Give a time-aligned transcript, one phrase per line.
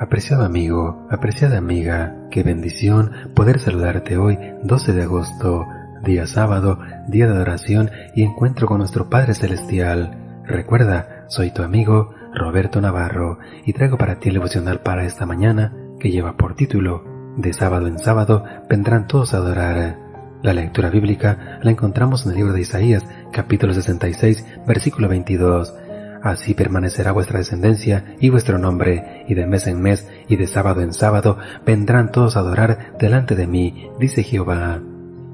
[0.00, 5.66] Apreciado amigo, apreciada amiga, qué bendición poder saludarte hoy, 12 de agosto,
[6.02, 10.40] día sábado, día de adoración y encuentro con nuestro Padre Celestial.
[10.46, 15.76] Recuerda, soy tu amigo Roberto Navarro y traigo para ti el devocional para esta mañana
[15.98, 17.04] que lleva por título
[17.36, 19.98] De sábado en sábado vendrán todos a adorar.
[20.42, 25.74] La lectura bíblica la encontramos en el libro de Isaías, capítulo 66, versículo 22
[26.22, 30.82] Así permanecerá vuestra descendencia y vuestro nombre, y de mes en mes y de sábado
[30.82, 34.80] en sábado vendrán todos a adorar delante de mí, dice Jehová.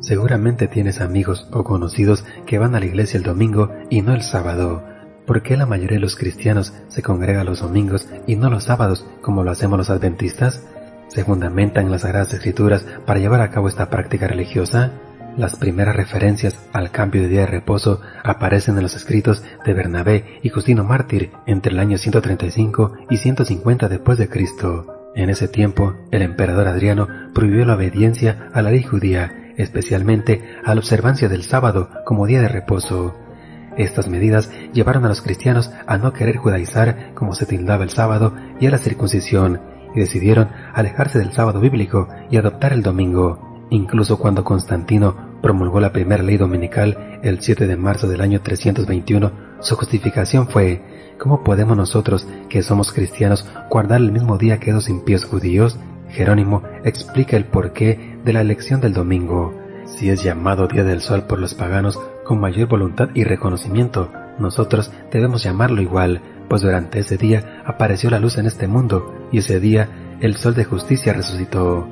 [0.00, 4.22] Seguramente tienes amigos o conocidos que van a la iglesia el domingo y no el
[4.22, 4.84] sábado.
[5.26, 9.04] ¿Por qué la mayoría de los cristianos se congrega los domingos y no los sábados
[9.20, 10.64] como lo hacemos los adventistas?
[11.08, 14.92] ¿Se fundamentan en las Sagradas Escrituras para llevar a cabo esta práctica religiosa?
[15.38, 20.40] Las primeras referencias al cambio de día de reposo aparecen en los escritos de Bernabé
[20.42, 25.12] y Justino Mártir entre el año 135 y 150 después de Cristo.
[25.14, 30.74] En ese tiempo, el emperador Adriano prohibió la obediencia a la ley judía, especialmente a
[30.74, 33.16] la observancia del sábado como día de reposo.
[33.76, 38.34] Estas medidas llevaron a los cristianos a no querer judaizar como se tildaba el sábado
[38.58, 39.60] y a la circuncisión,
[39.94, 43.44] y decidieron alejarse del sábado bíblico y adoptar el domingo.
[43.70, 49.32] Incluso cuando Constantino promulgó la primera ley dominical el 7 de marzo del año 321,
[49.60, 50.82] su justificación fue,
[51.18, 55.78] ¿cómo podemos nosotros, que somos cristianos, guardar el mismo día que dos impíos judíos?
[56.10, 59.54] Jerónimo explica el porqué de la elección del domingo.
[59.84, 64.92] Si es llamado Día del Sol por los paganos con mayor voluntad y reconocimiento, nosotros
[65.10, 69.60] debemos llamarlo igual, pues durante ese día apareció la luz en este mundo, y ese
[69.60, 71.88] día el Sol de justicia resucitó.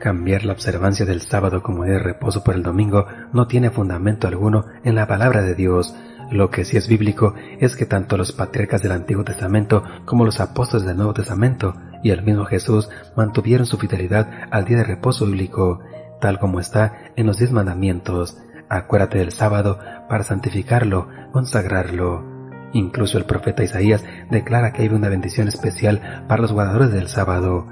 [0.00, 4.26] Cambiar la observancia del sábado como día de reposo por el domingo no tiene fundamento
[4.26, 5.94] alguno en la palabra de Dios.
[6.30, 10.40] Lo que sí es bíblico es que tanto los patriarcas del Antiguo Testamento como los
[10.40, 15.26] apóstoles del Nuevo Testamento y el mismo Jesús mantuvieron su fidelidad al día de reposo
[15.26, 15.80] bíblico,
[16.18, 18.38] tal como está en los diez mandamientos.
[18.70, 22.24] Acuérdate del sábado para santificarlo, consagrarlo.
[22.72, 27.66] Incluso el profeta Isaías declara que hay una bendición especial para los guardadores del sábado.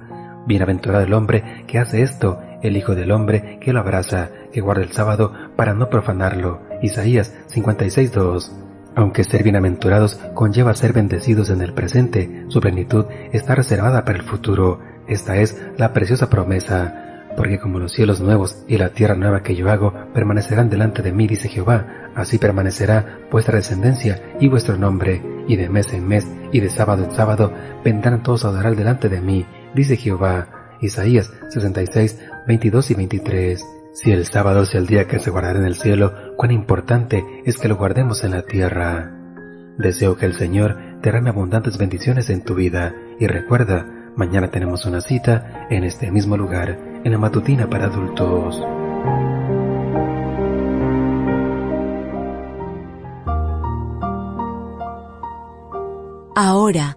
[0.47, 4.83] Bienaventurado el hombre que hace esto, el Hijo del Hombre que lo abraza, que guarda
[4.83, 6.61] el sábado para no profanarlo.
[6.83, 8.51] Isaías 56.2.
[8.95, 14.25] Aunque ser bienaventurados conlleva ser bendecidos en el presente, su plenitud está reservada para el
[14.25, 14.81] futuro.
[15.07, 17.05] Esta es la preciosa promesa.
[17.37, 21.13] Porque como los cielos nuevos y la tierra nueva que yo hago permanecerán delante de
[21.13, 26.27] mí, dice Jehová, así permanecerá vuestra descendencia y vuestro nombre, y de mes en mes
[26.51, 27.53] y de sábado en sábado
[27.85, 30.55] vendrán todos a adorar delante de mí, dice Jehová.
[30.81, 33.65] Isaías 66, 22 y 23.
[33.95, 37.59] Si el sábado es el día que se guardará en el cielo, cuán importante es
[37.59, 39.13] que lo guardemos en la tierra.
[39.77, 43.87] Deseo que el Señor derrame abundantes bendiciones en tu vida y recuerda,
[44.17, 48.63] mañana tenemos una cita en este mismo lugar, en la matutina para adultos.
[56.35, 56.97] Ahora